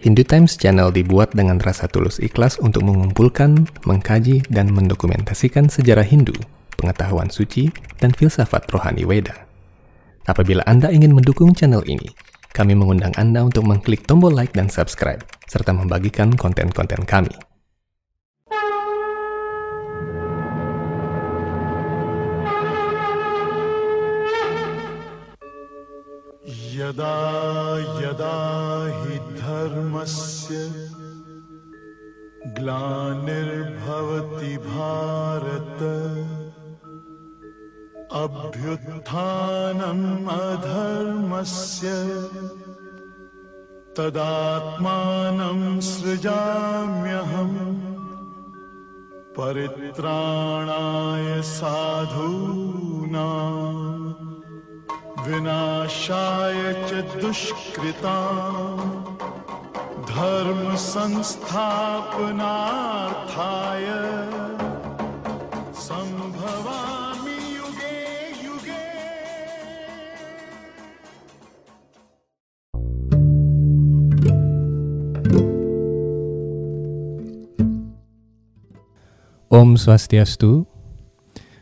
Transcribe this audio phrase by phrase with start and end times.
[0.00, 6.32] Hindu Times Channel dibuat dengan rasa tulus ikhlas untuk mengumpulkan, mengkaji, dan mendokumentasikan sejarah Hindu,
[6.80, 7.68] pengetahuan suci,
[8.00, 9.44] dan filsafat rohani Weda.
[10.24, 12.16] Apabila Anda ingin mendukung channel ini,
[12.56, 17.36] kami mengundang Anda untuk mengklik tombol like dan subscribe, serta membagikan konten-konten kami.
[30.00, 30.90] धर्मस्य
[32.46, 35.78] ग्लानिर्भवति भारत।
[38.12, 41.88] अभ्युत्थानम् अधर्मस्य।
[43.96, 47.96] तदात्मानं सृजाम्यहम्।
[49.38, 54.14] परित्राणाय साधूनाम्।
[55.28, 58.30] विनाशाय च दुष्कृता
[60.19, 61.45] धर्म संस्थापनार्थाय
[65.85, 67.99] संभवामि युगे
[68.43, 68.83] युगे
[79.47, 80.67] Om Swastiastu.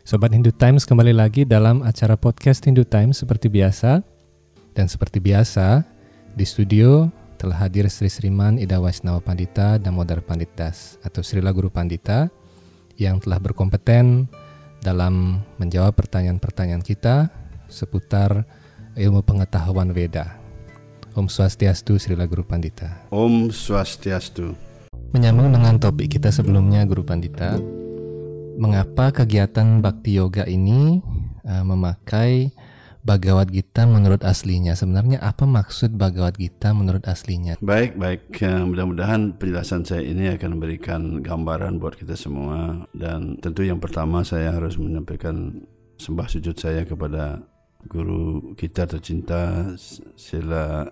[0.02, 4.02] Sobat Hindu Times kembali lagi dalam acara podcast Hindu Times seperti biasa.
[4.74, 5.86] Dan seperti biasa,
[6.34, 7.06] di studio
[7.39, 12.27] telah hadir Sri Sriman Ida Waisnawa Pandita dan Modar Pandit Das atau Srila Guru Pandita
[12.99, 14.27] yang telah berkompeten
[14.83, 17.31] dalam menjawab pertanyaan-pertanyaan kita
[17.71, 18.43] seputar
[18.99, 20.35] ilmu pengetahuan Veda.
[21.15, 23.07] Om Swastiastu Srila Guru Pandita.
[23.07, 24.51] Om Swastiastu.
[25.15, 27.55] Menyambung dengan topik kita sebelumnya Guru Pandita,
[28.59, 30.99] mengapa kegiatan Bhakti Yoga ini
[31.47, 32.51] uh, memakai
[32.99, 34.75] Bhagavad Gita menurut aslinya?
[34.75, 37.55] Sebenarnya apa maksud Bhagavad Gita menurut aslinya?
[37.63, 38.35] Baik, baik.
[38.35, 42.83] Ya, mudah-mudahan penjelasan saya ini akan memberikan gambaran buat kita semua.
[42.91, 45.63] Dan tentu yang pertama saya harus menyampaikan
[45.95, 47.39] sembah sujud saya kepada
[47.87, 49.71] guru kita tercinta
[50.19, 50.83] Sila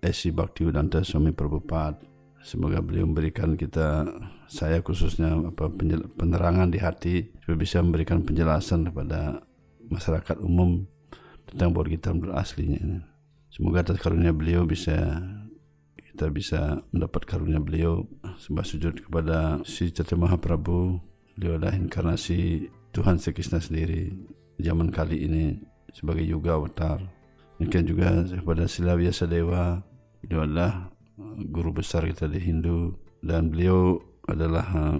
[0.00, 2.00] Esi Bhaktivedanta Swami Prabhupada.
[2.40, 4.08] Semoga beliau memberikan kita
[4.48, 5.68] saya khususnya apa
[6.16, 9.42] penerangan di hati supaya bisa memberikan penjelasan kepada
[9.90, 10.86] masyarakat umum
[11.48, 12.78] tentang Bhagavad Gita menurut aslinya.
[12.78, 12.98] Ini.
[13.48, 15.24] Semoga atas karunia beliau bisa
[15.96, 18.04] kita bisa mendapat karunia beliau
[18.42, 20.98] sembah sujud kepada si Chaitanya Mahaprabhu.
[21.38, 24.10] Beliau adalah inkarnasi Tuhan Sri Krishna sendiri
[24.58, 25.62] zaman kali ini
[25.94, 26.98] sebagai Yuga Avatar.
[27.56, 29.82] Demikian juga kepada Sila Dewa
[30.22, 32.98] beliau adalah uh, guru besar kita di Hindu.
[33.22, 34.98] Dan beliau adalah uh,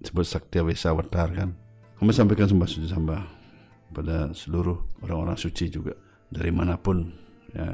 [0.00, 1.56] disebut Sakti Avesa Avatar kan.
[1.96, 3.43] Kami sampaikan sembah sujud sembah
[3.94, 5.94] pada seluruh orang-orang suci juga
[6.26, 7.06] dari mana pun
[7.54, 7.70] ya.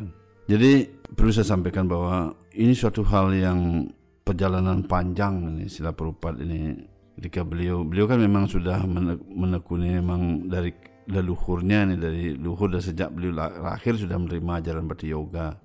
[0.50, 3.86] Jadi perlu saya sampaikan bahwa ini suatu hal yang
[4.26, 6.76] perjalanan panjang ini sila perupat ini.
[7.20, 10.72] Ketika beliau beliau kan memang sudah mene- menekuni memang dari
[11.10, 15.56] leluhurnya nih dari luhur dan sejak beliau la- lahir sudah menerima ajaran bakti yoga.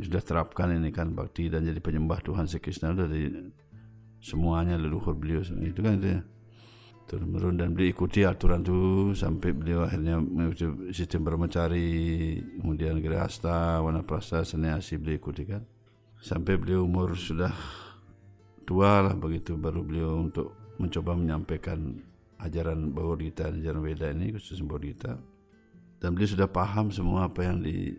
[0.00, 3.28] Sudah terapkan ini kan bakti dan jadi penyembah Tuhan Sri Krishna dari
[4.24, 5.44] semuanya leluhur beliau.
[5.44, 6.20] Itu kan itu ya
[7.10, 14.46] turun dan beliau ikuti aturan itu sampai beliau akhirnya mengikuti sistem brahmacari kemudian grihasta wanaprastha
[14.46, 15.66] sannyasi beliau ikuti kan.
[16.22, 17.50] Sampai beliau umur sudah
[18.62, 21.98] tua lah begitu baru beliau untuk mencoba menyampaikan
[22.38, 25.12] ajaran Bhagavad Gita ajaran Veda ini khusus Bhagavad Gita
[25.98, 27.98] dan beliau sudah paham semua apa yang di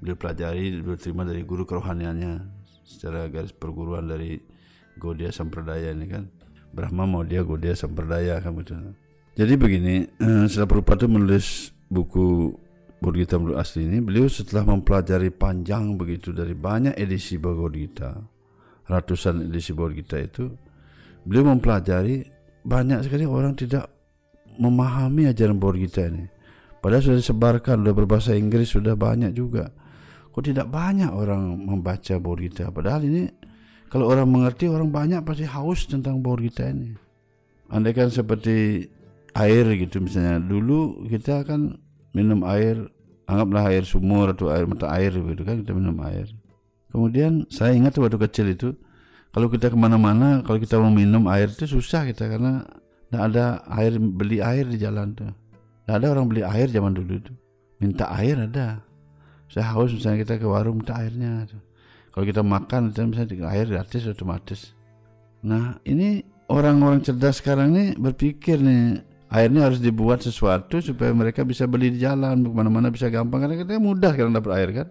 [0.00, 2.42] beliau pelajari beliau terima dari guru kerohaniannya
[2.82, 4.40] secara garis perguruan dari
[4.96, 6.26] Gaudiya Sampradaya ini kan
[6.72, 8.96] Brahma mau dia Gaudiya Sampradaya kan betul.
[9.32, 11.46] Jadi begini, eh, setelah itu menulis
[11.88, 12.52] buku
[13.00, 18.10] Bhagavad Gita menurut asli ini, beliau setelah mempelajari panjang begitu dari banyak edisi Bhagavad Gita,
[18.86, 20.44] ratusan edisi Bhagavad Gita itu,
[21.26, 22.22] beliau mempelajari
[22.62, 23.90] banyak sekali orang tidak
[24.60, 26.24] memahami ajaran Bhagavad Gita ini.
[26.78, 29.70] Padahal sudah disebarkan, sudah berbahasa Inggris, sudah banyak juga.
[30.30, 32.64] Kok tidak banyak orang membaca Bhagavad Gita?
[32.70, 33.26] Padahal ini
[33.92, 36.96] kalau orang mengerti orang banyak pasti haus tentang Bhagavad Gita ini.
[37.68, 38.88] Andai kan seperti
[39.36, 40.40] air gitu misalnya.
[40.40, 41.76] Dulu kita kan
[42.16, 42.88] minum air,
[43.28, 46.24] anggaplah air sumur atau air mata air gitu kan kita minum air.
[46.88, 48.72] Kemudian saya ingat waktu kecil itu
[49.28, 52.64] kalau kita ke mana-mana kalau kita mau minum air itu susah kita karena
[53.12, 53.44] tidak ada
[53.76, 55.28] air beli air di jalan tuh.
[55.84, 57.32] Tidak ada orang beli air zaman dulu itu.
[57.76, 58.80] Minta air ada.
[59.52, 61.44] Saya haus misalnya kita ke warung minta airnya.
[61.44, 61.71] Tuh.
[62.12, 64.76] Kalau kita makan kita misalnya air gratis otomatis.
[65.48, 66.20] Nah ini
[66.52, 69.00] orang-orang cerdas sekarang ini berpikir nih
[69.32, 72.44] airnya harus dibuat sesuatu supaya mereka bisa beli di jalan.
[72.44, 74.88] Ke mana-mana bisa gampang karena kita mudah sekarang dapat air kan?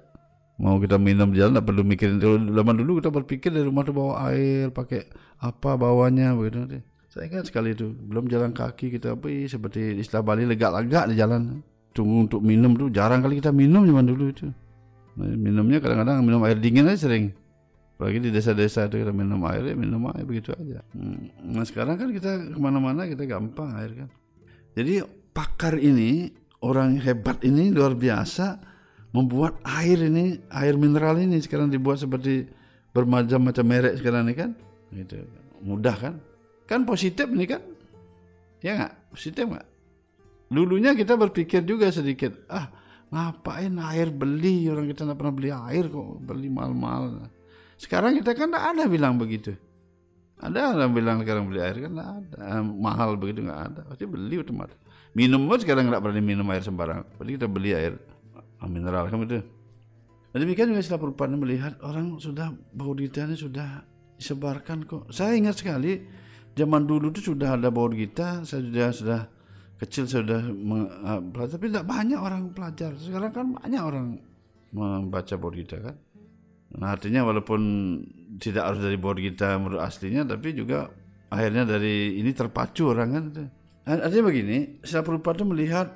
[0.58, 3.94] Mau kita minum di jalan tak perlu mikirin zaman dulu kita berpikir dari rumah tuh
[3.98, 5.06] bawa air pakai
[5.42, 6.82] apa bawanya begitu.
[7.06, 11.62] Saya ingat sekali itu belum jalan kaki kita ih, seperti istilah Bali legak-legak di jalan.
[11.92, 14.48] Tunggu untuk minum tuh jarang kali kita minum zaman dulu itu
[15.18, 17.36] minumnya kadang-kadang minum air dingin aja sering.
[17.96, 20.82] Apalagi di desa-desa itu kita minum air ya minum air begitu aja.
[20.96, 24.10] Hmm, nah sekarang kan kita ke mana-mana kita gampang air kan.
[24.74, 25.06] Jadi
[25.36, 26.32] pakar ini
[26.66, 28.58] orang hebat ini luar biasa
[29.12, 32.48] membuat air ini air mineral ini sekarang dibuat seperti
[32.96, 34.52] bermacam-macam merek sekarang ini kan.
[34.90, 35.22] Gitu.
[35.62, 36.14] Mudah kan?
[36.66, 37.62] Kan positif ini kan?
[38.66, 38.94] Ya nggak?
[39.14, 39.68] Positif nggak?
[40.52, 42.81] Dulunya kita berpikir juga sedikit ah
[43.12, 44.72] ngapain air beli?
[44.72, 47.30] Orang kita nggak pernah beli air kok beli mahal-mahal
[47.82, 49.58] sekarang kita kan nggak ada bilang begitu.
[50.38, 52.38] Ada orang bilang sekarang beli air kan nggak ada.
[52.38, 53.82] Ah, mahal begitu nggak ada.
[53.90, 54.78] Pasti beli otomatis.
[55.18, 57.98] Minum pun sekarang nggak berani minum air sembarang berarti kita beli air
[58.62, 59.42] ah, mineral kan itu.
[60.32, 63.82] Dan demikian juga setelah perubahan melihat orang sudah bau gita ini sudah
[64.22, 65.10] disebarkan kok.
[65.10, 66.06] Saya ingat sekali
[66.54, 69.22] zaman dulu itu sudah ada bau gita saya sudah sudah
[69.82, 70.42] kecil saya sudah
[71.10, 74.06] ah, belajar tapi tidak banyak orang pelajar sekarang kan banyak orang
[74.72, 75.98] membaca bau gita kan
[76.72, 77.62] Nah, artinya walaupun
[78.40, 80.88] tidak harus dari board kita menurut aslinya, tapi juga
[81.28, 83.24] akhirnya dari ini terpacu orang kan.
[83.36, 83.48] Dan
[83.84, 85.88] Artinya begini, setelah Prabhupada itu melihat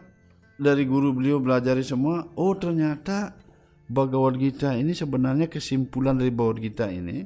[0.59, 3.37] dari guru beliau belajari semua, oh ternyata
[3.87, 7.23] Bhagavad Gita ini sebenarnya kesimpulan dari Bhagavad Gita ini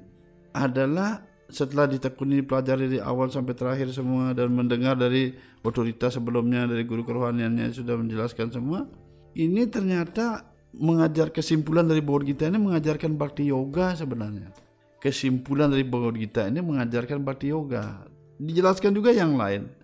[0.53, 5.34] adalah setelah ditekuni pelajari dari awal sampai terakhir semua dan mendengar dari
[5.66, 8.86] otoritas sebelumnya dari guru kerohaniannya sudah menjelaskan semua
[9.34, 14.54] ini ternyata mengajar kesimpulan dari Bhagavad Gita ini mengajarkan bakti yoga sebenarnya.
[15.01, 18.06] Kesimpulan dari Bhagavad Gita ini mengajarkan bakti yoga.
[18.38, 19.80] Dijelaskan juga yang lain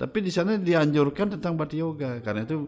[0.00, 2.24] tapi di sana dianjurkan tentang bakti yoga.
[2.24, 2.64] Karena itu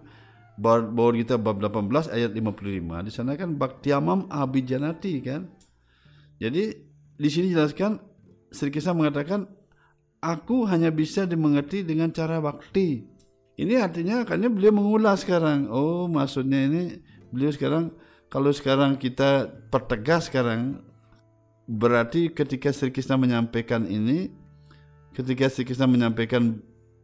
[0.61, 5.49] Bhagavad Gita bab 18 ayat 55 di sana kan Bhaktiamam Abhijanati kan?
[6.37, 6.77] Jadi
[7.17, 7.97] di sini jelaskan
[8.53, 9.49] Sri Krishna mengatakan
[10.21, 13.09] aku hanya bisa dimengerti dengan cara bakti.
[13.57, 15.69] Ini artinya karena beliau mengulas sekarang.
[15.69, 16.83] Oh, maksudnya ini
[17.33, 17.93] beliau sekarang
[18.33, 20.81] kalau sekarang kita pertegas sekarang
[21.69, 24.33] berarti ketika Sri Krishna menyampaikan ini
[25.13, 26.61] ketika Sri Krishna menyampaikan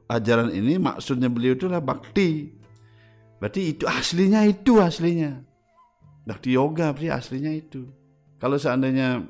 [0.08, 2.56] ajaran ini maksudnya beliau itu adalah bakti.
[3.38, 5.44] Berarti itu aslinya itu aslinya.
[6.26, 7.86] Bakti yoga berarti aslinya itu.
[8.42, 9.22] Kalau seandainya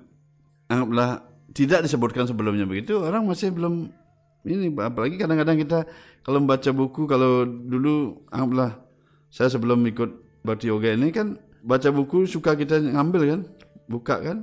[0.70, 1.27] anggaplah
[1.58, 3.90] tidak disebutkan sebelumnya begitu orang masih belum
[4.46, 5.78] ini apalagi kadang-kadang kita
[6.22, 8.78] kalau membaca buku kalau dulu anggaplah
[9.28, 13.40] saya sebelum ikut bakti yoga ini kan baca buku suka kita ngambil kan
[13.88, 14.38] buka kan.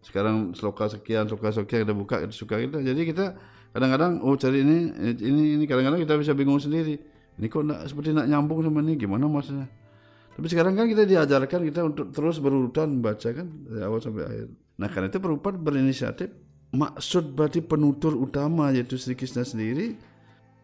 [0.00, 3.36] Sekarang sloka sekian sloka sekian kita buka kita suka kita jadi kita
[3.76, 4.76] kadang-kadang oh cari ini
[5.20, 6.96] ini ini kadang-kadang kita bisa bingung sendiri.
[7.36, 9.68] Ini kok nak, seperti nak nyambung sama ini gimana maksudnya?
[10.36, 14.48] Tapi sekarang kan kita diajarkan kita untuk terus berurutan membaca kan dari awal sampai akhir.
[14.80, 16.32] Nah karena itu Prabhupada berinisiatif
[16.72, 19.98] maksud berarti penutur utama yaitu Sri Krishna sendiri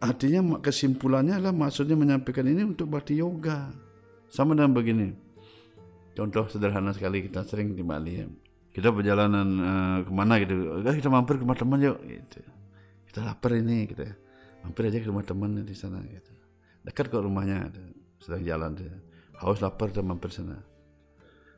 [0.00, 3.68] artinya kesimpulannya adalah maksudnya menyampaikan ini untuk bakti yoga.
[4.32, 5.08] Sama dengan begini.
[6.16, 8.26] Contoh sederhana sekali kita sering di Bali ya.
[8.72, 12.40] Kita perjalanan eh, ke mana gitu, "Ah, kita mampir ke rumah teman yuk gitu.
[13.08, 14.04] Kita lapar ini kita
[14.64, 16.32] mampir aja ke rumah teman di sana gitu.
[16.84, 17.82] Dekat kok rumahnya ada,
[18.20, 18.92] sedang jalan dia.
[19.40, 20.60] Haus lapar kita mampir sana.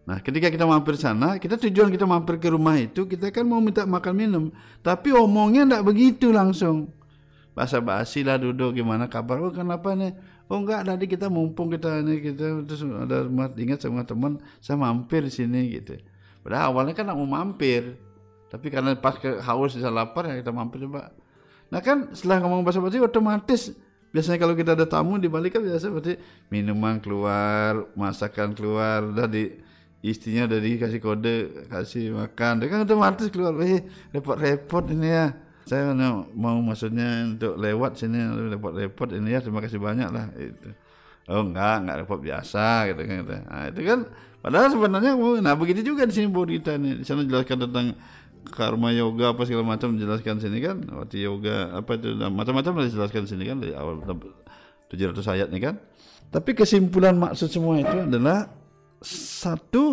[0.09, 3.61] Nah, ketika kita mampir sana, kita tujuan kita mampir ke rumah itu, kita kan mau
[3.61, 4.45] minta makan minum.
[4.81, 6.89] Tapi omongnya enggak begitu langsung.
[7.53, 9.37] Bahasa basi lah duduk gimana kabar?
[9.45, 10.17] Oh kenapa nih?
[10.49, 13.29] Oh enggak tadi kita mumpung kita ini kita terus ada
[13.61, 16.01] ingat sama teman saya mampir di sini gitu.
[16.41, 18.01] Padahal awalnya kan mau mampir.
[18.49, 21.13] Tapi karena pas ke haus bisa lapar ya kita mampir coba.
[21.69, 23.77] Nah kan setelah ngomong bahasa basi otomatis
[24.09, 26.17] biasanya kalau kita ada tamu di Bali kan biasa berarti
[26.49, 29.68] minuman keluar masakan keluar udah di
[30.05, 31.35] istrinya udah dikasih kode
[31.67, 32.63] kasih makan.
[32.63, 33.83] Dia kan otomatis keluar eh
[34.15, 35.27] repot-repot ini ya.
[35.69, 38.17] Saya mau- maksudnya untuk lewat sini
[38.57, 40.73] repot-repot ini ya terima kasih banyak lah itu
[41.29, 43.37] oh enggak enggak repot biasa gitu kan gitu.
[43.37, 43.99] nah, itu kan
[44.41, 45.13] padahal sebenarnya
[45.45, 47.87] nah begitu juga di sini buat kita nih di sana jelaskan tentang
[48.49, 53.45] karma yoga apa segala macam dijelaskan sini kan waktu yoga apa itu macam-macam dijelaskan sini
[53.45, 54.01] kan dari awal
[54.89, 55.75] 700 ayat nih kan.
[56.29, 58.49] Tapi kesimpulan maksud semua itu adalah
[59.03, 59.85] satu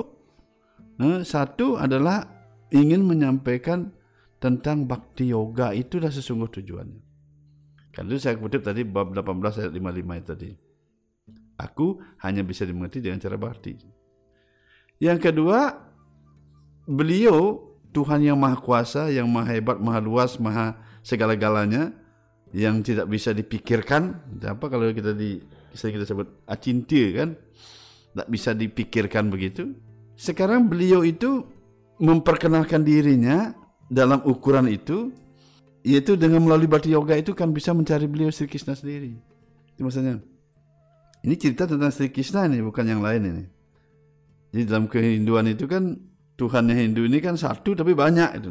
[1.01, 2.25] eh, satu adalah
[2.73, 3.93] ingin menyampaikan
[4.41, 7.01] tentang bakti yoga itulah sesungguh tujuannya.
[7.95, 10.49] Kan itu saya kutip tadi bab 18 ayat 55 itu tadi.
[11.55, 13.79] Aku hanya bisa dimengerti dengan cara bakti.
[14.99, 15.71] Yang kedua,
[16.83, 21.95] beliau Tuhan yang maha kuasa, yang maha hebat, maha luas, maha segala-galanya
[22.51, 24.19] yang tidak bisa dipikirkan.
[24.43, 25.39] Apa kalau kita di
[25.71, 27.29] kita sebut acintia kan?
[28.15, 29.75] Tak bisa dipikirkan begitu.
[30.15, 31.43] sekarang beliau itu
[31.99, 33.51] memperkenalkan dirinya
[33.91, 35.11] dalam ukuran itu
[35.85, 39.13] yaitu dengan melalui bhakti yoga itu kan bisa mencari beliau Sri Krishna sendiri.
[39.75, 40.17] Itu maksudnya.
[41.21, 43.43] Ini cerita tentang Sri Krishna ini bukan yang lain ini.
[44.49, 45.93] Jadi dalam kehinduan itu kan
[46.35, 48.49] Tuhannya Hindu ini kan satu tapi banyak itu.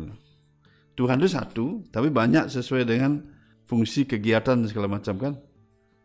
[0.94, 3.18] Tuhan itu satu tapi banyak sesuai dengan
[3.66, 5.32] fungsi kegiatan segala macam kan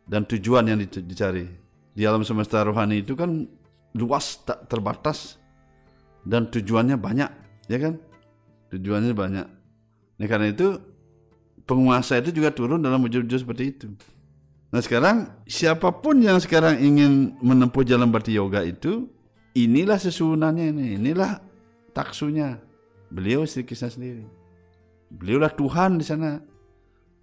[0.10, 1.46] dan tujuan yang dic- dicari.
[1.94, 3.48] Di alam semesta rohani itu kan
[3.98, 5.42] luas tak terbatas
[6.24, 7.32] dan tujuannya banyak,
[7.68, 7.98] ya kan?
[8.70, 9.48] Tujuannya banyak.
[10.20, 10.78] Nah karena itu
[11.66, 13.88] penguasa itu juga turun dalam wujud-wujud seperti itu.
[14.70, 19.10] Nah sekarang siapa pun yang sekarang ingin menempuh jalan bhakti yoga itu,
[19.58, 21.42] inilah sesunannya ini, inilah
[21.96, 22.62] taksunya.
[23.10, 24.22] Beliau Sri Krishna sendiri.
[25.10, 26.38] Beliaulah Tuhan di sana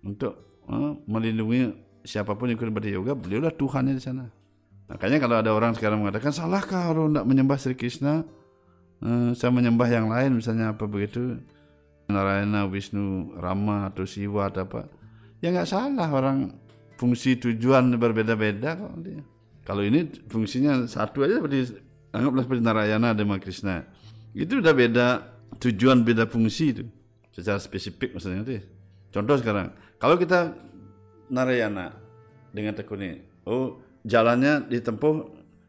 [0.03, 1.71] untuk eh, melindungi
[2.03, 3.15] siapa pun yang ikut bhakti yoga.
[3.15, 4.27] Beliaulah Tuhannya di sana.
[4.87, 8.23] Makanya kalau ada orang sekarang mengatakan salahkah orang tidak menyembah Sri Krishna?
[9.03, 11.43] Eh, saya menyembah yang lain misalnya apa begitu
[12.07, 14.89] Narayana, Wisnu, Rama atau Siwa atau apa
[15.43, 16.55] ya nggak salah orang
[16.97, 18.93] fungsi tujuan berbeda-beda kok.
[19.67, 21.77] Kalau ini fungsinya satu aja seperti
[22.15, 23.85] anggaplah seperti Narayana dan Krishna
[24.33, 25.07] itu udah beda
[25.61, 26.85] tujuan beda fungsi itu
[27.35, 28.65] secara spesifik maksudnya itu.
[29.13, 30.57] Contoh sekarang kalau kita
[31.29, 31.93] Narayana
[32.55, 35.15] dengan tekuni oh jalannya ditempuh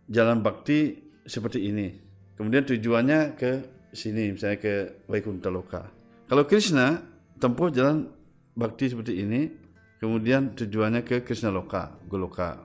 [0.08, 1.90] jalan bakti seperti ini.
[2.38, 3.52] Kemudian tujuannya ke
[3.90, 4.74] sini misalnya ke
[5.10, 5.90] Vaikuntha Loka.
[6.30, 7.02] Kalau Krishna
[7.42, 8.14] tempuh jalan
[8.54, 9.50] bakti seperti ini
[9.98, 12.62] kemudian tujuannya ke Krishna Loka Goloka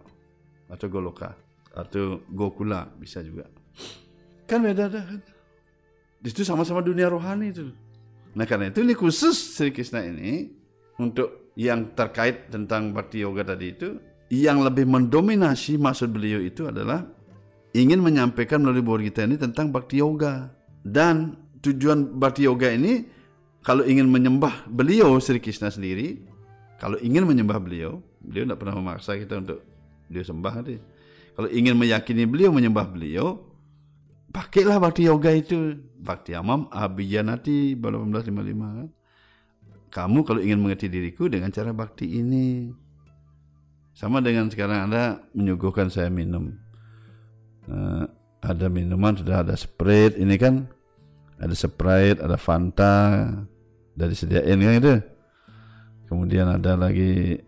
[0.68, 1.32] atau Goloka
[1.72, 3.48] atau Gokula bisa juga.
[4.44, 5.20] Kan beda dah kan?
[6.20, 7.72] Itu sama-sama dunia rohani itu.
[8.36, 10.52] Nah karena itu ini khusus Sri Krishna ini
[11.00, 17.04] untuk yang terkait tentang bakti yoga tadi itu yang lebih mendominasi maksud beliau itu adalah
[17.76, 20.48] ingin menyampaikan melalui buku kita ini tentang bakti yoga.
[20.80, 23.04] Dan tujuan bakti yoga ini
[23.60, 26.24] kalau ingin menyembah beliau Sri Krishna sendiri
[26.80, 29.62] kalau ingin menyembah beliau beliau tidak pernah memaksa kita untuk
[30.10, 30.76] beliau sembah nanti
[31.38, 33.52] kalau ingin meyakini beliau menyembah beliau
[34.32, 35.76] pakailah bakti yoga itu.
[36.02, 38.88] Bakti amam abiyanati 1855 kan?
[39.92, 42.74] Kamu kalau ingin mengerti diriku dengan cara bakti ini
[43.92, 46.56] sama dengan sekarang anda menyuguhkan saya minum.
[47.68, 48.04] Eh,
[48.42, 50.66] ada minuman sudah ada sprite ini kan
[51.38, 53.28] ada sprite ada fanta
[53.94, 54.94] dari sediain kan itu.
[56.08, 57.40] Kemudian ada lagi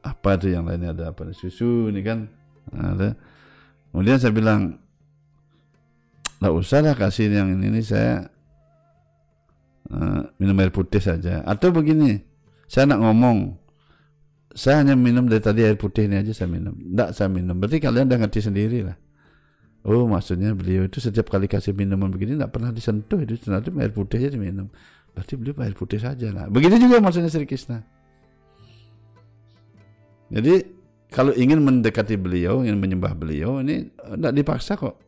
[0.00, 0.94] apa itu yang lainnya?
[0.96, 2.30] Ada apa susu ini kan.
[2.72, 3.12] Ada.
[3.90, 4.80] Kemudian saya bilang
[6.36, 8.28] nggak usah lah kasih yang ini, ini saya
[9.90, 11.42] eh, minum air putih saja.
[11.44, 12.22] Atau begini
[12.70, 13.65] saya nak ngomong
[14.56, 17.78] saya hanya minum dari tadi air putih ini aja saya minum enggak saya minum berarti
[17.78, 18.96] kalian udah ngerti sendiri lah
[19.86, 23.94] Oh maksudnya beliau itu setiap kali kasih minuman begini tidak pernah disentuh itu ternyata air
[23.94, 24.66] putih aja diminum.
[25.14, 26.50] Berarti beliau air putih saja lah.
[26.50, 27.86] Begitu juga maksudnya Sri Krishna.
[30.26, 30.66] Jadi
[31.06, 34.98] kalau ingin mendekati beliau, ingin menyembah beliau ini tidak dipaksa kok.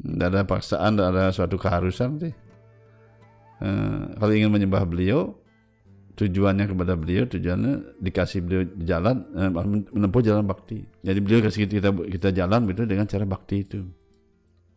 [0.00, 2.32] Tidak ada paksaan, tidak ada suatu keharusan sih.
[3.60, 5.36] Eh, kalau ingin menyembah beliau,
[6.16, 9.50] tujuannya kepada beliau, tujuannya dikasih beliau jalan, eh,
[9.94, 10.82] menempuh jalan bakti.
[11.04, 13.80] Jadi beliau kasih kita kita jalan begitu dengan cara bakti itu.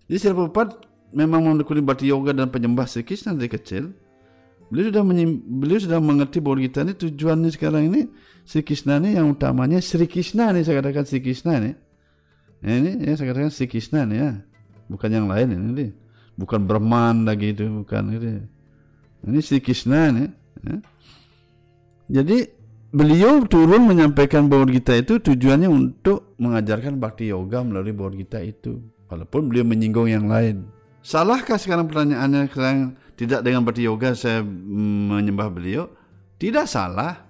[0.07, 0.77] Jadi Sri Prabhupada
[1.15, 3.93] memang menekuni bakti yoga dan penyembah Sri Krishna dari kecil.
[4.71, 8.01] Beliau sudah menyim, beliau sudah mengerti bahwa kita ini tujuannya sekarang ini
[8.47, 11.71] Sri Krishna ini yang utamanya Sri Krishna ini saya katakan Sri Krishna ini.
[12.63, 14.31] Ini ya saya katakan Sri Krishna ini ya.
[14.87, 15.65] Bukan yang lain ini.
[15.75, 15.87] ini.
[16.33, 18.27] Bukan Brahman lagi itu, bukan itu.
[19.29, 20.25] Ini Sri Krishna ini.
[20.63, 20.77] Ya.
[22.11, 22.47] Jadi
[22.93, 28.79] beliau turun menyampaikan bahwa kita itu tujuannya untuk mengajarkan bakti yoga melalui bahwa kita itu.
[29.07, 30.65] Walaupun beliau menyinggung yang lain.
[31.03, 35.91] Salahkah sekarang pertanyaannya sekarang tidak dengan bakti yoga saya menyembah beliau?
[36.39, 37.23] Tidak salah,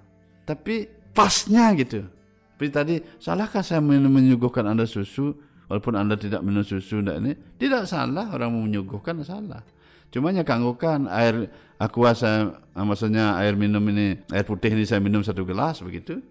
[0.48, 2.08] tapi pasnya gitu.
[2.54, 5.36] Seperti tadi, salahkah saya menyuguhkan Anda susu
[5.68, 7.32] walaupun Anda tidak minum susu enggak ini?
[7.60, 9.66] Tidak salah orang menyuguhkan salah.
[10.14, 11.50] Cuma ya kanggukan air
[11.82, 16.22] aqua saya ah, maksudnya air minum ini air putih ini saya minum satu gelas begitu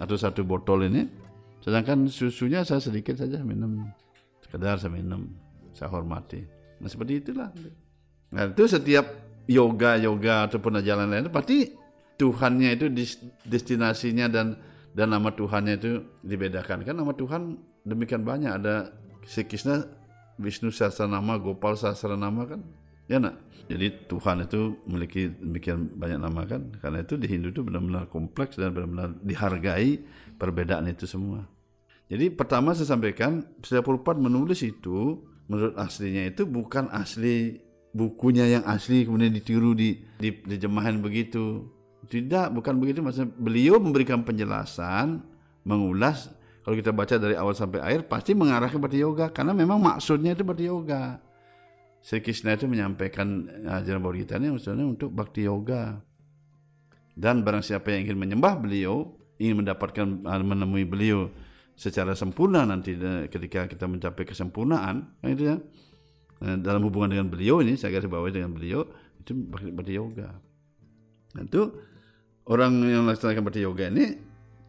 [0.00, 1.04] atau satu botol ini.
[1.60, 3.92] Sedangkan susunya saya sedikit saja minum
[4.40, 5.28] sekedar saya minum
[5.76, 6.40] saya hormati.
[6.80, 7.52] Nah seperti itulah.
[8.32, 9.04] Nah itu setiap
[9.44, 11.76] yoga yoga ataupun jalan lain pasti
[12.16, 12.88] Tuhannya itu
[13.44, 14.56] destinasinya dan
[14.96, 16.88] dan nama Tuhannya itu dibedakan.
[16.88, 18.48] Kan nama Tuhan demikian banyak.
[18.48, 18.96] Ada
[19.28, 19.84] Sri Krishna
[20.40, 22.64] Vishnu Sahasranama Gopal Sahasranama kan
[23.06, 23.38] Ya nak.
[23.66, 26.70] Jadi Tuhan itu memiliki demikian banyak nama kan.
[26.78, 30.06] Karena itu di Hindu itu benar-benar kompleks dan benar-benar dihargai
[30.38, 31.46] perbedaan itu semua.
[32.06, 37.58] Jadi pertama saya sampaikan, Sri Prabhupada menulis itu menurut aslinya itu bukan asli
[37.90, 41.66] bukunya yang asli kemudian ditiru di, di dijemahin begitu.
[42.06, 43.34] Tidak, bukan begitu maksudnya.
[43.34, 45.26] Beliau memberikan penjelasan,
[45.66, 46.30] mengulas
[46.66, 50.34] kalau kita baca dari awal sampai akhir pasti mengarah ke Bhakti Yoga karena memang maksudnya
[50.34, 51.22] itu Bhakti Yoga.
[52.06, 55.98] Sri Krishna itu menyampaikan ajaran Bhagavad Gita ini maksudnya untuk Bhakti Yoga.
[57.18, 61.34] Dan barang siapa yang ingin menyembah beliau, ingin mendapatkan menemui beliau
[61.74, 65.58] secara sempurna nanti eh, ketika kita mencapai kesempurnaan, kan itu ya.
[66.46, 68.86] Eh, dalam hubungan dengan beliau ini saya garis bawahi dengan beliau
[69.18, 70.30] itu Bhakti Yoga.
[71.34, 71.74] Nah, itu
[72.46, 74.14] orang yang melaksanakan Bhakti Yoga ini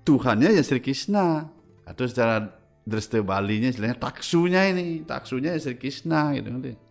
[0.01, 1.45] Tuhannya ya Sri Krishna
[1.85, 2.49] atau secara
[2.81, 6.86] Dresta Balinya istilahnya taksunya ini taksunya ya Sri Krishna gitu nanti.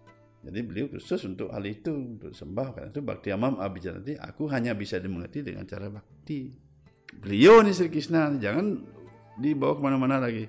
[0.46, 4.78] Jadi beliau khusus untuk hal itu untuk sembah karena itu Bhakti Amam Abhijanati aku hanya
[4.78, 6.54] bisa dimengerti dengan cara bakti.
[7.18, 8.78] Beliau nih Sri Krishna jangan
[9.42, 10.46] dibawa ke mana-mana lagi.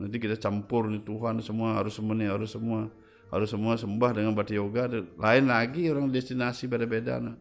[0.00, 2.88] Nanti kita campur nih Tuhan semua harus semua nih harus semua
[3.28, 4.88] harus semua sembah dengan Bhakti Yoga
[5.20, 7.20] lain lagi orang destinasi beda-beda.
[7.20, 7.36] Nah.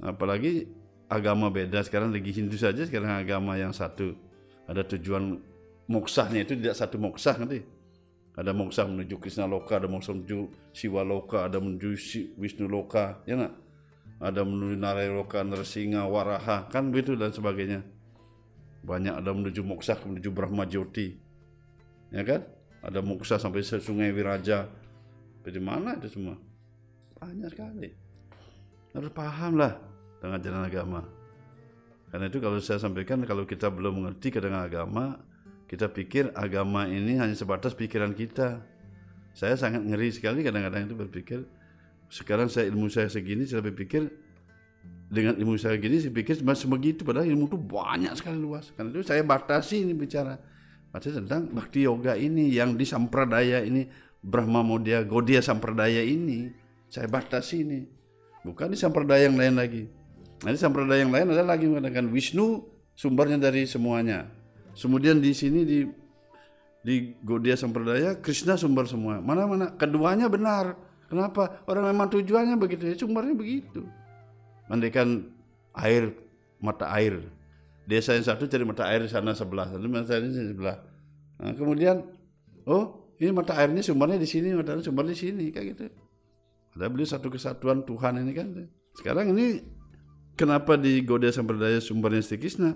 [0.00, 0.64] Apalagi
[1.12, 4.16] agama beda sekarang lagi Hindu saja sekarang agama yang satu
[4.64, 5.44] ada tujuan
[5.92, 7.60] moksahnya itu tidak satu moksah nanti
[8.32, 11.92] ada moksa menuju Krishna Loka, ada moksa menuju Siwa Loka, ada menuju
[12.40, 13.54] Wisnu Loka, ya nggak?
[14.22, 17.84] Ada menuju Narayana Loka, Narsinga, Waraha, kan begitu dan sebagainya.
[18.82, 21.12] Banyak ada menuju moksa, menuju Brahma Jyoti,
[22.08, 22.40] ya kan?
[22.82, 24.66] Ada moksa sampai Sungai Wiraja.
[25.42, 26.38] Di mana itu semua?
[27.18, 27.90] Banyak sekali.
[28.96, 29.74] Harus paham lah
[30.18, 31.00] dengan jalan agama.
[32.10, 35.16] Karena itu kalau saya sampaikan kalau kita belum mengerti dengan agama,
[35.72, 38.60] kita pikir agama ini hanya sebatas pikiran kita.
[39.32, 41.48] Saya sangat ngeri sekali kadang-kadang itu berpikir
[42.12, 44.12] sekarang saya ilmu saya segini saya berpikir
[45.08, 48.68] dengan ilmu saya gini saya pikir cuma sebegitu padahal ilmu itu banyak sekali luas.
[48.76, 50.36] Karena itu saya batasi ini bicara.
[50.92, 53.88] Batasi tentang bakti yoga ini yang di sampradaya ini
[54.20, 56.52] Brahma Modya Godia sampradaya ini
[56.92, 57.80] saya batasi ini.
[58.44, 59.88] Bukan di sampradaya yang lain lagi.
[60.44, 62.60] Nanti sampradaya yang lain ada lagi mengatakan Wisnu
[62.92, 64.41] sumbernya dari semuanya.
[64.72, 65.78] Kemudian di sini di
[66.82, 69.22] di Gaudiya Sampradaya Krishna sumber semua.
[69.22, 70.74] Mana-mana keduanya benar.
[71.06, 71.62] Kenapa?
[71.68, 73.84] Orang memang tujuannya begitu ya, sumbernya begitu.
[74.66, 75.28] Mandikan
[75.76, 76.16] air
[76.58, 77.20] mata air.
[77.84, 80.78] Desa yang satu cari mata air sana sebelah, satu mata air ini sebelah.
[81.42, 82.06] Nah, kemudian
[82.64, 85.84] oh ini mata airnya sumbernya di sini, mata air sumbernya di sini kayak gitu.
[86.72, 88.48] Ada beli satu kesatuan Tuhan ini kan.
[88.96, 89.60] Sekarang ini
[90.38, 92.72] kenapa di Gaudiya Sampradaya sumbernya Sri Krishna?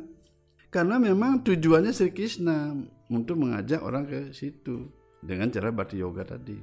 [0.76, 2.76] Karena memang tujuannya Sri Krishna
[3.08, 4.92] untuk mengajak orang ke situ
[5.24, 6.60] dengan cara bhakti yoga tadi.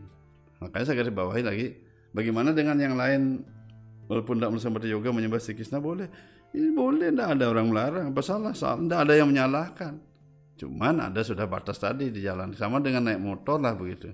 [0.61, 1.73] Makanya saya garis bawahi lagi,
[2.13, 3.41] bagaimana dengan yang lain
[4.05, 6.13] walaupun tidak melakukan bhakti yoga menyembah Sri Krishna boleh.
[6.53, 8.05] Ini boleh, tidak ada orang melarang.
[8.13, 8.53] Apa salah?
[8.53, 9.97] Tidak ada yang menyalahkan.
[10.61, 12.53] Cuman ada sudah batas tadi di jalan.
[12.53, 14.13] Sama dengan naik motor lah begitu.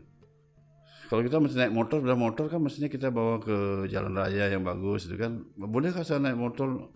[1.12, 4.64] Kalau kita mesti naik motor, sudah motor kan mestinya kita bawa ke jalan raya yang
[4.64, 5.44] bagus itu kan.
[5.60, 6.88] Boleh saya naik motor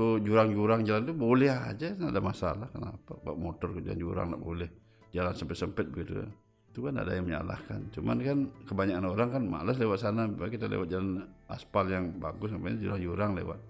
[0.00, 2.66] ke jurang-jurang jalan itu boleh aja tidak ada masalah.
[2.72, 3.20] Kenapa?
[3.20, 4.68] Bawa motor ke jurang tidak boleh.
[5.12, 6.24] Jalan sampai sempit begitu.
[6.72, 7.92] Itu kan ada yang menyalahkan.
[7.92, 10.24] Cuman kan kebanyakan orang kan malas lewat sana.
[10.24, 13.60] Kita lewat jalan aspal yang bagus sampai jurang-jurang lewat.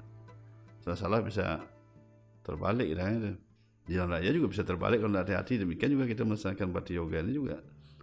[0.86, 1.58] Salah-salah bisa
[2.46, 3.30] terbalik gitu itu
[3.90, 5.54] jalan raya juga bisa terbalik kalau tidak hati-hati.
[5.66, 7.56] Demikian juga kita melaksanakan bhakti yoga ini juga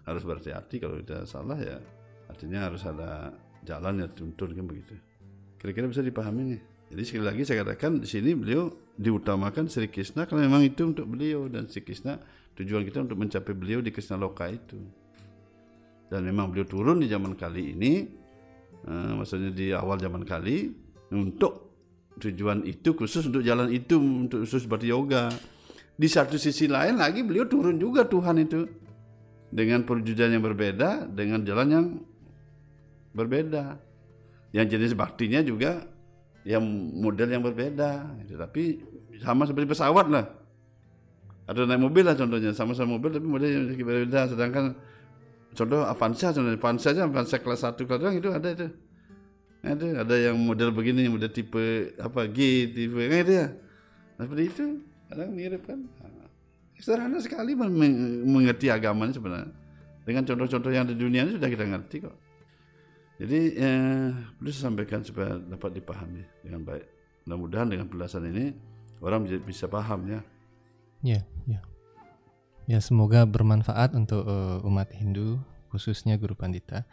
[0.04, 0.76] harus berhati-hati.
[0.84, 1.80] Kalau kita salah ya
[2.28, 3.32] artinya harus ada
[3.64, 5.00] jalan yang tuntun kan begitu.
[5.56, 10.24] Kira-kira bisa dipahami nih jadi sekali lagi saya katakan di sini beliau diutamakan Sri Krishna
[10.24, 12.16] karena memang itu untuk beliau dan Sri Krishna
[12.56, 14.80] tujuan kita untuk mencapai beliau di Krishna Loka itu.
[16.08, 18.08] Dan memang beliau turun di zaman kali ini,
[18.88, 20.72] uh, maksudnya di awal zaman kali
[21.12, 21.76] untuk
[22.18, 25.28] tujuan itu khusus untuk jalan itu untuk khusus berarti yoga.
[25.98, 28.64] Di satu sisi lain lagi beliau turun juga Tuhan itu
[29.52, 31.86] dengan perwujudan yang berbeda dengan jalan yang
[33.12, 33.76] berbeda.
[34.56, 35.97] Yang jenis baktinya juga
[36.48, 36.64] yang
[36.96, 38.40] model yang berbeda gitu.
[38.40, 38.80] tapi
[39.20, 40.26] sama seperti pesawat lah.
[41.44, 44.32] Atau naik mobil lah contohnya sama-sama mobil tapi model yang berbeda.
[44.32, 44.80] Sedangkan
[45.52, 48.68] contoh Avanza contohnya Avanza aja Avanza kelas 1 kelas 2 itu ada itu.
[49.60, 53.48] Ada ada yang model begini model tipe apa G tipe kan itu ya.
[54.16, 54.66] Nah, seperti itu.
[55.08, 55.80] Kadang mirip kan.
[56.80, 57.58] Sederhana sekali
[58.24, 59.52] mengerti agamanya sebenarnya.
[60.08, 62.27] Dengan contoh-contoh yang di dunia ini sudah kita ngerti kok
[63.18, 64.08] jadi eh,
[64.54, 66.86] saya sampaikan supaya dapat dipahami dengan baik.
[67.26, 68.54] Mudah-mudahan dengan penjelasan ini
[69.02, 70.20] orang bisa paham ya.
[71.02, 71.60] Ya, ya.
[72.68, 75.40] Ya semoga bermanfaat untuk uh, umat Hindu
[75.72, 76.84] khususnya Guru Pandita.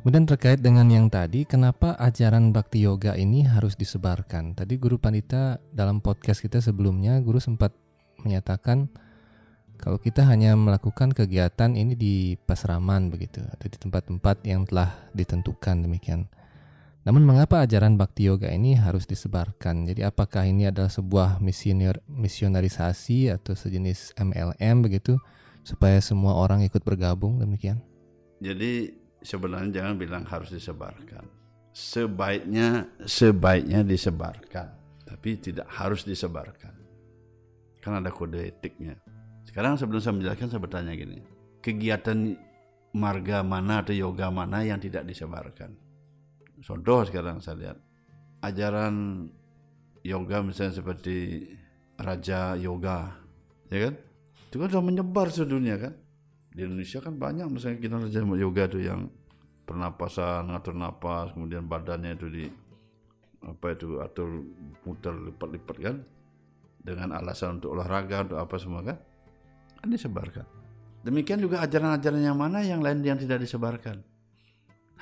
[0.00, 4.52] Kemudian terkait dengan yang tadi, kenapa ajaran Bhakti Yoga ini harus disebarkan?
[4.52, 7.72] Tadi Guru Pandita dalam podcast kita sebelumnya, Guru sempat
[8.20, 8.92] menyatakan
[9.78, 15.84] Kalau kita hanya melakukan kegiatan ini di pasraman begitu atau di tempat-tempat yang telah ditentukan
[15.84, 16.30] demikian.
[17.04, 19.84] Namun mengapa ajaran bakti yoga ini harus disebarkan?
[19.84, 25.20] Jadi apakah ini adalah sebuah misioner, misionarisasi atau sejenis MLM begitu
[25.60, 27.76] supaya semua orang ikut bergabung demikian?
[28.40, 31.28] Jadi sebenarnya jangan bilang harus disebarkan.
[31.76, 34.72] Sebaiknya sebaiknya disebarkan,
[35.04, 36.72] tapi tidak harus disebarkan.
[37.84, 38.96] Kan ada kode etiknya.
[39.54, 41.22] Sekarang sebelum saya menjelaskan saya bertanya gini.
[41.62, 42.34] Kegiatan
[42.90, 45.78] marga mana atau yoga mana yang tidak disebarkan?
[46.58, 47.78] Contoh sekarang saya lihat
[48.42, 49.26] ajaran
[50.02, 51.46] yoga misalnya seperti
[51.94, 53.14] Raja Yoga,
[53.70, 53.94] ya kan?
[54.50, 55.94] Itu kan sudah menyebar sedunia kan?
[56.50, 59.06] Di Indonesia kan banyak misalnya kita Raja Yoga tuh yang
[59.70, 62.44] pernapasan, ngatur napas, kemudian badannya itu di
[63.46, 64.50] apa itu atur
[64.82, 66.02] putar lipat-lipat kan?
[66.82, 68.98] Dengan alasan untuk olahraga untuk apa semua kan?
[69.84, 70.48] Kan disebarkan.
[71.04, 74.00] Demikian juga ajaran-ajaran yang mana yang lain yang tidak disebarkan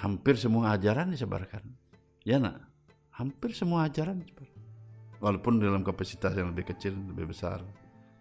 [0.02, 1.62] hampir semua ajaran disebarkan.
[2.26, 2.66] Ya nak,
[3.14, 4.58] hampir semua ajaran disebarkan.
[5.22, 7.62] Walaupun dalam kapasitas yang lebih kecil, lebih besar,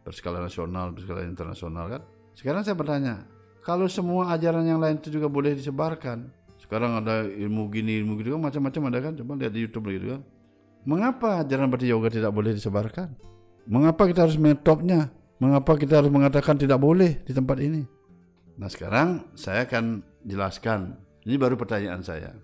[0.05, 2.01] berskala nasional, berskala internasional kan.
[2.37, 3.25] Sekarang saya bertanya,
[3.65, 6.29] kalau semua ajaran yang lain itu juga boleh disebarkan,
[6.61, 10.13] sekarang ada ilmu gini, ilmu gitu kan macam-macam ada kan, coba lihat di YouTube gitu
[10.13, 10.21] kan.
[10.85, 13.13] Mengapa ajaran Bhakti Yoga tidak boleh disebarkan?
[13.65, 15.09] Mengapa kita harus metopnya?
[15.41, 17.81] Mengapa kita harus mengatakan tidak boleh di tempat ini?
[18.61, 22.37] Nah sekarang saya akan jelaskan ini baru pertanyaan saya.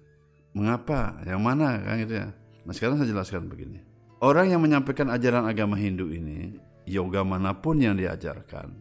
[0.58, 1.22] Mengapa?
[1.22, 2.34] Yang mana kan gitu ya?
[2.66, 3.86] Nah sekarang saya jelaskan begini.
[4.18, 6.58] Orang yang menyampaikan ajaran agama Hindu ini,
[6.90, 8.74] yoga mana pun yang diajarkan,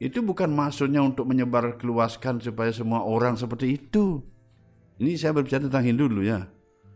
[0.00, 4.24] itu bukan maksudnya untuk menyebar keluaskan supaya semua orang seperti itu.
[4.96, 6.48] Ini saya berbicara tentang Hindu dulu ya.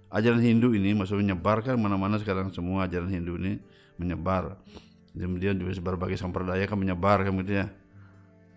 [0.09, 3.61] Ajaran Hindu ini maksudnya menyebarkan mana-mana sekarang semua ajaran Hindu ini
[4.01, 4.57] menyebar.
[5.17, 7.73] Kemudian juga berbagai sampradaya kan menyebar kan gitu ya.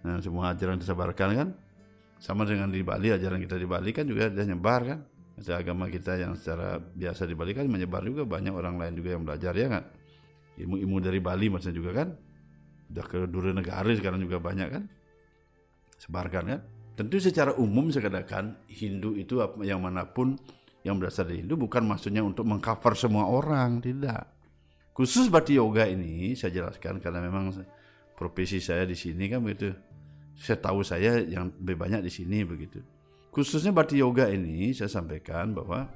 [0.03, 1.47] Nah, semua ajaran disebarkan kan
[2.19, 4.99] sama dengan di Bali, ajaran kita di Bali kan juga sudah nyebar kan.
[5.39, 9.15] Maksudnya agama kita yang secara biasa di Bali kan menyebar juga banyak orang lain juga
[9.15, 9.83] yang belajar ya kan.
[10.59, 12.11] Ilmu-ilmu dari Bali maksudnya juga kan.
[12.91, 14.83] Sudah ke Dura Negara sekarang juga banyak kan.
[15.95, 16.59] Sebarkan kan.
[16.99, 20.35] Tentu secara umum saya katakan Hindu itu yang mana pun
[20.83, 24.38] yang berasal dari Hindu bukan maksudnya untuk mengcover semua orang, tidak.
[24.99, 27.55] Khusus Bhakti Yoga ini saya jelaskan karena memang
[28.19, 29.71] profesi saya di sini kan begitu
[30.35, 32.83] saya tahu saya yang lebih banyak di sini begitu.
[33.31, 35.87] Khususnya Bhakti Yoga ini saya sampaikan bahwa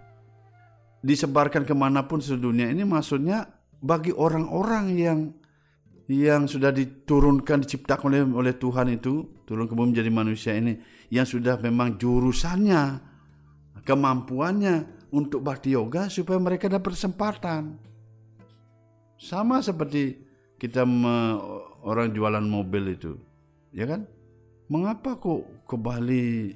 [1.04, 3.44] disebarkan ke mana pun seluruh dunia ini maksudnya
[3.84, 5.20] bagi orang-orang yang
[6.08, 10.80] yang sudah diturunkan diciptakan oleh oleh Tuhan itu turun ke bumi menjadi manusia ini
[11.12, 13.04] yang sudah memang jurusannya
[13.84, 14.76] kemampuannya
[15.12, 17.92] untuk bakti yoga supaya mereka dapat kesempatan
[19.18, 20.20] sama seperti
[20.58, 21.38] kita me,
[21.84, 23.20] orang jualan mobil itu
[23.74, 24.06] ya kan
[24.72, 26.56] Mengapa kok ke Bali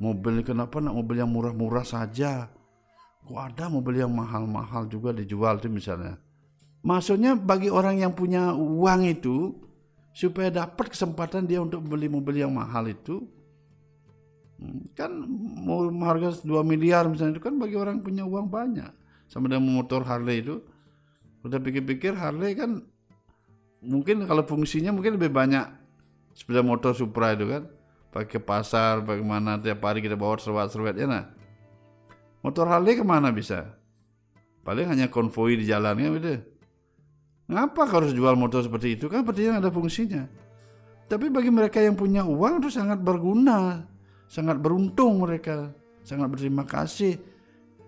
[0.00, 2.48] mobil kenapa nak mobil yang murah-murah saja?
[3.22, 6.18] Kok ada mobil yang mahal-mahal juga dijual itu misalnya.
[6.82, 9.54] Maksudnya bagi orang yang punya uang itu
[10.10, 13.22] supaya dapat kesempatan dia untuk beli mobil yang mahal itu
[14.58, 15.08] hmm, kan
[16.04, 18.92] harga 2 miliar misalnya itu kan bagi orang punya uang banyak
[19.24, 20.60] sama dengan motor Harley itu
[21.42, 22.82] udah pikir-pikir Harley kan
[23.82, 25.66] mungkin kalau fungsinya mungkin lebih banyak
[26.34, 27.64] sepeda motor Supra itu kan.
[28.12, 31.32] Pakai pasar bagaimana tiap hari kita bawa serwet-serwet ya nah.
[32.44, 33.72] Motor Harley ke mana bisa?
[34.62, 36.34] Paling hanya konvoi di jalannya gitu.
[37.48, 39.08] Ngapa harus jual motor seperti itu?
[39.08, 40.28] Kan berarti ada fungsinya.
[41.08, 43.88] Tapi bagi mereka yang punya uang itu sangat berguna
[44.32, 47.20] sangat beruntung mereka sangat berterima kasih.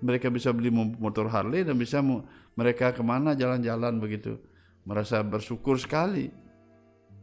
[0.04, 2.04] Mereka bisa beli motor Harley dan bisa
[2.54, 4.38] mereka ke mana jalan-jalan begitu
[4.86, 6.30] merasa bersyukur sekali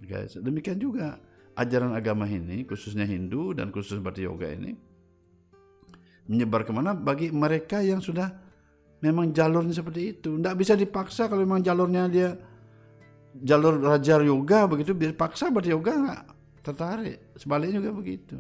[0.04, 0.36] guys.
[0.38, 1.22] Demikian juga
[1.56, 4.74] ajaran agama ini, khususnya Hindu dan khusus Bhakti Yoga ini,
[6.26, 8.32] menyebar ke mana bagi mereka yang sudah
[9.04, 10.38] memang jalurnya seperti itu.
[10.38, 12.30] Tidak bisa dipaksa kalau memang jalurnya dia
[13.46, 16.22] jalur Raja Yoga begitu, biar paksa Bhakti Yoga nggak
[16.66, 17.36] tertarik.
[17.38, 18.38] Sebaliknya juga begitu.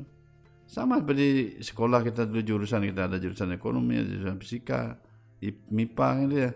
[0.71, 4.95] Sama seperti sekolah kita dulu jurusan kita ada jurusan ekonomi, jurusan fisika,
[5.67, 6.51] MIPA gitu ya.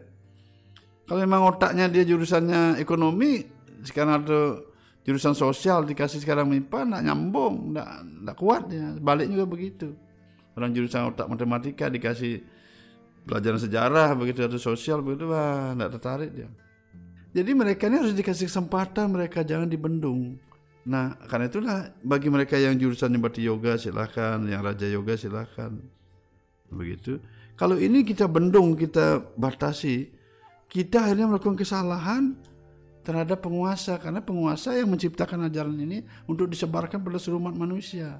[1.05, 3.45] Kalau memang otaknya dia jurusannya ekonomi,
[3.85, 4.57] sekarang ada
[5.05, 8.97] jurusan sosial dikasih sekarang MIPA nak nyambung, nak nak kuat ya.
[8.97, 9.93] Balik juga begitu.
[10.57, 12.41] Orang jurusan otak matematika dikasih
[13.29, 16.49] pelajaran sejarah begitu atau sosial begitu wah tidak tertarik dia.
[17.35, 20.39] Jadi mereka ini harus dikasih kesempatan mereka jangan dibendung.
[20.87, 25.85] Nah karena itulah bagi mereka yang jurusan Bhakti Yoga silakan, yang Raja Yoga silakan.
[26.71, 27.21] Begitu.
[27.59, 30.14] Kalau ini kita bendung, kita batasi,
[30.75, 32.35] kita akhirnya melakukan kesalahan
[32.99, 38.19] terhadap penguasa karena penguasa yang menciptakan ajaran ini untuk disebarkan pada seluruh umat manusia.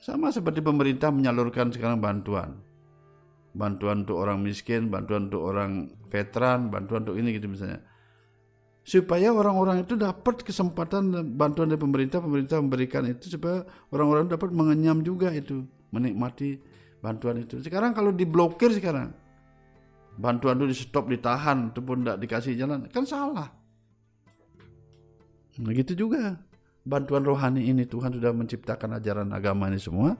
[0.00, 2.56] Sama seperti pemerintah menyalurkan sekarang bantuan.
[3.52, 7.84] Bantuan untuk orang miskin, bantuan untuk orang veteran, bantuan untuk ini gitu misalnya.
[8.80, 15.04] Supaya orang-orang itu dapat kesempatan bantuan dari pemerintah, pemerintah memberikan itu supaya orang-orang dapat mengenyam
[15.04, 16.56] juga itu, menikmati
[17.04, 17.60] bantuan itu.
[17.60, 19.12] Sekarang kalau diblokir sekarang,
[20.16, 22.88] bantuan itu di stop ditahan ataupun tidak dikasih jalan.
[22.88, 23.48] Kan salah.
[25.60, 26.36] Nah gitu juga.
[26.82, 30.18] Bantuan rohani ini Tuhan sudah menciptakan ajaran agama ini semua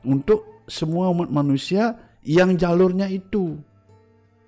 [0.00, 3.60] untuk semua umat manusia yang jalurnya itu.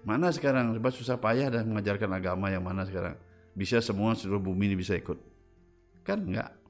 [0.09, 0.73] Mana sekarang?
[0.73, 3.21] Sebab susah payah dan mengajarkan agama yang mana sekarang?
[3.53, 5.21] Bisa semua seluruh bumi ini bisa ikut?
[6.01, 6.65] Kan enggak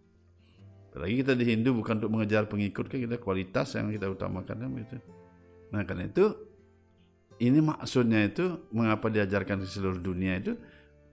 [0.95, 4.71] Apalagi kita di Hindu bukan untuk mengejar pengikut kan kita kualitas yang kita utamakan kan
[4.79, 4.97] gitu.
[5.75, 6.31] Nah karena itu
[7.43, 10.55] ini maksudnya itu mengapa diajarkan di seluruh dunia itu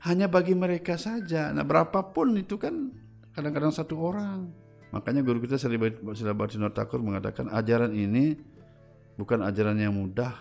[0.06, 1.54] hanya bagi mereka saja.
[1.54, 2.94] Nah berapapun itu kan
[3.34, 4.50] kadang-kadang satu orang.
[4.92, 8.36] Makanya guru kita Silabati Takur mengatakan ajaran ini
[9.16, 10.36] bukan ajaran yang mudah,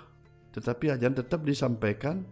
[0.51, 2.27] tetapi ajaran tetap disampaikan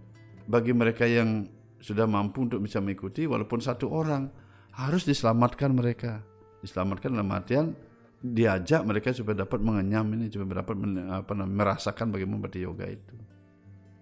[0.51, 1.47] bagi mereka yang
[1.79, 4.27] sudah mampu untuk bisa mengikuti walaupun satu orang
[4.75, 6.27] harus diselamatkan mereka.
[6.59, 7.71] Diselamatkan dalam artian
[8.19, 10.75] diajak mereka supaya dapat mengenyam ini supaya dapat
[11.07, 13.15] apa, merasakan bagaimana berarti yoga itu.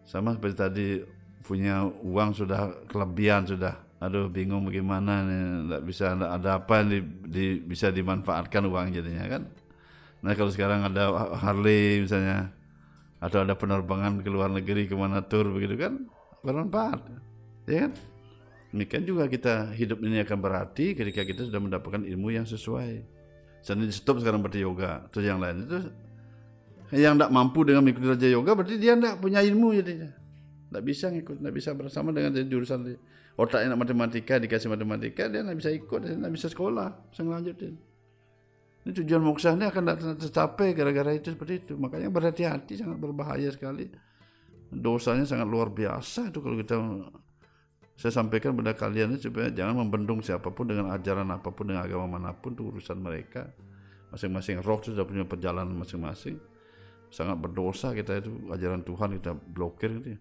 [0.06, 0.86] Sama seperti tadi
[1.42, 3.74] punya uang sudah kelebihan sudah.
[3.98, 9.26] Aduh bingung bagaimana nih, nggak bisa ada apa yang di, di, bisa dimanfaatkan uang jadinya
[9.26, 9.42] kan.
[10.22, 11.10] Nah kalau sekarang ada
[11.42, 12.52] Harley misalnya,
[13.18, 16.04] atau ada penerbangan ke luar negeri ke mana tur begitu kan
[16.44, 17.00] bermanfaat,
[17.66, 17.92] ya kan?
[18.76, 23.00] Demikian juga kita hidup ini akan berarti ketika kita sudah mendapatkan ilmu yang sesuai.
[23.64, 25.78] Jadi stop sekarang berarti yoga, terus yang lain itu
[26.94, 30.11] yang tidak mampu dengan mengikuti Raja Yoga berarti dia tidak punya ilmu jadinya.
[30.70, 32.94] Tidak bisa ngikut, tidak bisa bersama dengan jurusan
[33.37, 37.75] otaknya nak matematika dikasih matematika dia tidak bisa ikut, dia tidak bisa sekolah, bisa ngelanjutin.
[38.87, 41.75] Ini tujuan moksanya akan tidak tercapai gara-gara itu seperti itu.
[41.75, 43.90] Makanya berhati-hati sangat berbahaya sekali.
[44.70, 46.79] Dosanya sangat luar biasa itu kalau kita
[47.99, 52.18] saya sampaikan pada kalian supaya jangan membendung siapa pun dengan ajaran apa pun dengan agama
[52.18, 53.51] mana pun itu urusan mereka.
[54.14, 56.38] Masing-masing roh itu sudah punya perjalanan masing-masing
[57.10, 60.20] sangat berdosa kita itu ajaran Tuhan kita blokir gitu ya.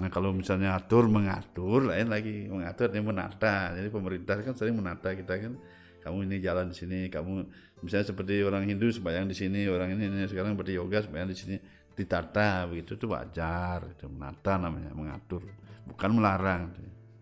[0.00, 3.74] Nah kalau misalnya atur mengatur lain lagi mengatur ini menata.
[3.74, 5.54] Jadi pemerintah kan sering menata kita kan.
[6.00, 7.44] Kamu ini jalan di sini, kamu
[7.84, 11.36] misalnya seperti orang Hindu sembahyang di sini, orang ini, ini sekarang berarti yoga sembahyang di
[11.36, 11.56] sini
[12.00, 15.44] ditata begitu itu wajar itu menata namanya mengatur
[15.84, 16.72] bukan melarang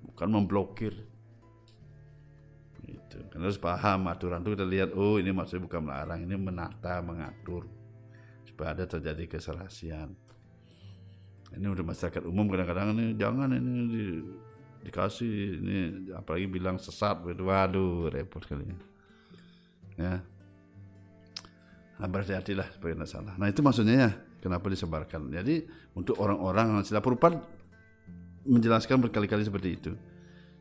[0.07, 0.95] bukan memblokir
[2.87, 7.03] itu kan harus paham aturan itu kita lihat oh ini maksudnya bukan melarang ini menata
[7.03, 7.67] mengatur
[8.65, 10.15] ada terjadi keserasian.
[11.55, 14.05] Ini udah masyarakat umum kadang-kadang ini jangan ini di,
[14.85, 15.79] dikasih ini
[16.13, 17.23] apalagi bilang sesat.
[17.25, 18.69] Waduh, repot sekali.
[19.99, 20.23] Ya.
[21.99, 23.35] Nah, berhati-hatilah supaya tidak salah.
[23.35, 25.35] Nah, itu maksudnya ya, kenapa disebarkan.
[25.35, 25.67] Jadi,
[25.99, 27.43] untuk orang-orang sila Prabhupada
[28.47, 29.93] menjelaskan berkali-kali seperti itu.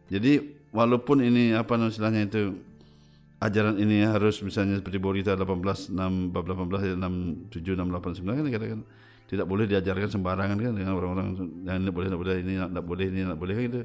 [0.09, 2.57] Jadi, walaupun ini apa namanya itu
[3.37, 8.49] ajaran ini harus misalnya seperti Borita 18 6 bab 18 6 7 6 8 9
[8.49, 8.81] kan
[9.27, 11.35] tidak boleh diajarkan sembarangan kan dengan orang-orang
[11.67, 13.81] yang tidak boleh tidak boleh ini tidak boleh ini tidak boleh kan gitu.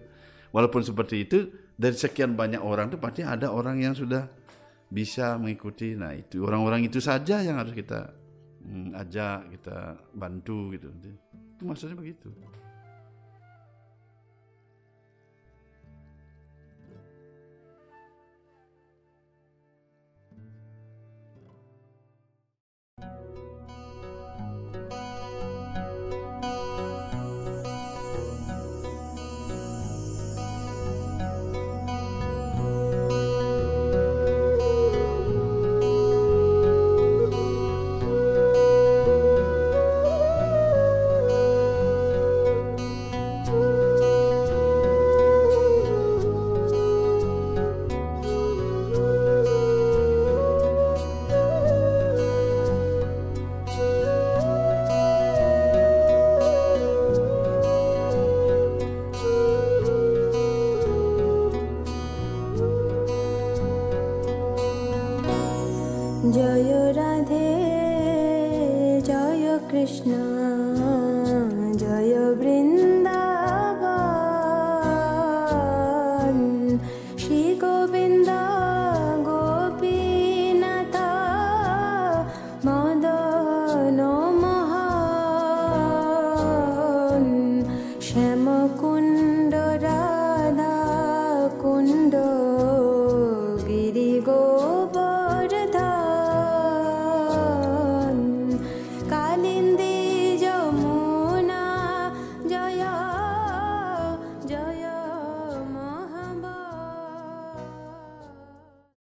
[0.53, 1.39] Walaupun seperti itu
[1.75, 4.29] dari sekian banyak orang itu pasti ada orang yang sudah
[4.93, 5.97] bisa mengikuti.
[5.97, 8.13] Nah, itu orang-orang itu saja yang harus kita
[8.63, 10.93] hmm, ajak, kita bantu gitu.
[11.57, 12.31] Itu maksudnya begitu.